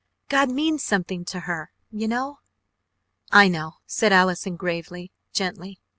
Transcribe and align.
God 0.29 0.49
means 0.49 0.83
something 0.83 1.23
to 1.25 1.41
her, 1.41 1.71
you 1.91 2.07
know." 2.07 2.39
"I 3.31 3.47
know!" 3.47 3.73
said 3.85 4.11
Allison 4.11 4.55
gravely, 4.55 5.11
gently. 5.31 5.79